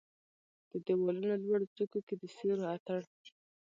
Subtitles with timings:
[0.69, 2.99] د د یوالونو لوړو څوکو کې د سیورو اټن